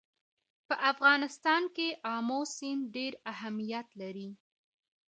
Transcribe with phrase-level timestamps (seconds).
[0.67, 4.29] په افغانستان کې آمو سیند ډېر اهمیت لري.